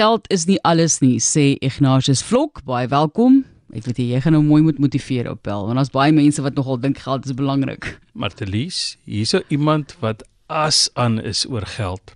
[0.00, 2.62] Geld is nie alles nie, sê Ignatius Vlok.
[2.64, 3.42] Baie welkom.
[3.76, 6.56] Ek weet jy gaan nou mooi moet motiveer op Pel, want daar's baie mense wat
[6.56, 7.90] nogal dink geld is belangrik.
[8.16, 12.14] Martelies, hierso iemand wat as aan is oor geld.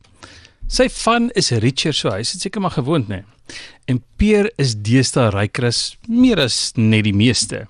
[0.64, 3.20] Sy van is richer so hy is seker maar gewoond nê.
[3.84, 7.66] En Peer is deesdae ryker as meer as net die meeste.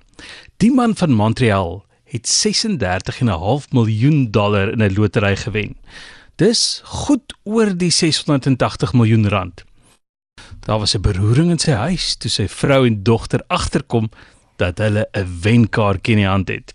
[0.63, 1.81] Die man van Montreal
[2.15, 5.75] het 36,5 miljoen dollar in 'n lotery gewen.
[6.39, 9.67] Dis goed oor die 680 miljoen rand.
[10.65, 14.11] Daar was 'n beroering in sy huis toe sy vrou en dogter agterkom
[14.57, 16.75] dat hulle 'n wenkaartjie in die hand het.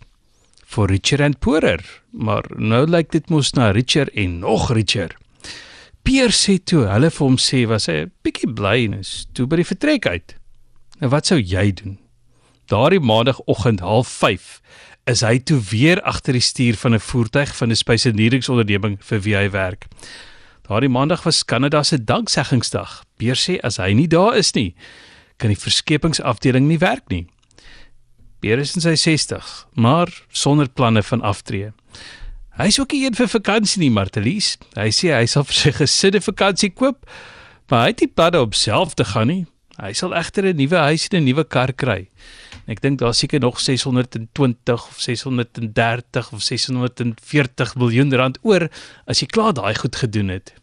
[0.66, 5.17] For richer and poorer, maar nou lyk dit mos na richer en nog richer.
[6.04, 9.48] Pier sê toe hulle vir hom sê was hy 'n bietjie bly en is toe
[9.48, 10.36] by die vertrek uit.
[11.00, 11.98] Nou wat sou jy doen?
[12.67, 14.62] Daardie maandagooggend 05:30
[15.06, 19.36] is hy toe weer agter die stuur van 'n voertuig van 'n spesialiseringsonderneming vir wie
[19.36, 19.88] hy werk.
[20.70, 23.04] Daardie maandag was Kanada se dankseggingsdag.
[23.18, 24.76] Beer sê as hy nie daar is nie,
[25.42, 27.23] kan die verskepingsafdeling nie werk nie.
[28.38, 31.72] Beer is in sy 60, maar sonder planne van aftree.
[32.59, 34.59] Hy is ook nie een vir vakansie nie, Martelies.
[34.78, 37.02] Hy sê hy sal vir sy gesin 'n vakansie koop,
[37.72, 39.45] maar hy het nie planne om self te gaan nie.
[39.80, 42.09] Hy sal egter 'n nuwe huis en 'n nuwe kar kry.
[42.67, 48.69] Ek dink daar seker nog 620 of 630 of 640 miljoen rand oor
[49.05, 50.53] as jy klaar daai goed gedoen het.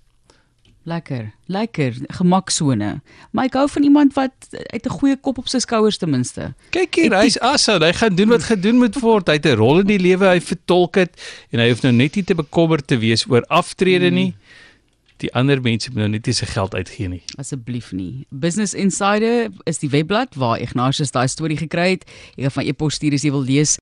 [0.87, 3.00] Lekker, lekker, gemaksone.
[3.33, 4.33] Maar ek hou van iemand wat
[4.70, 6.55] uit 'n goeie kop op sy skouers ten minste.
[6.70, 9.27] Kyk hier, hy's assa, hy gaan doen wat gedoen moet word.
[9.27, 11.11] Hy het 'n rol in die lewe, hy vertolk dit
[11.50, 14.31] en hy hoef nou net nie te bekommerd te wees oor aftrede nie.
[14.31, 14.64] Hmm
[15.22, 17.22] die ander mense moet nou net nie se geld uitgee nie.
[17.41, 18.27] Asseblief nie.
[18.31, 22.06] Business Insider is die webblad waar Ignatius daai storie gekry het.
[22.36, 23.77] Jy kan van e-pos stuur as jy wil lees.